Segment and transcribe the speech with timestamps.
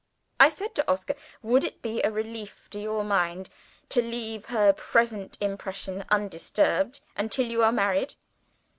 [0.39, 1.13] I said to Oscar,
[1.43, 3.51] 'Would it be a relief to your mind
[3.89, 8.15] to leave her present impression undisturbed until you are married?'